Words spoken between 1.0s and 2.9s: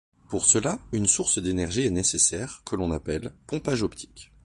source d'énergie est nécessaire que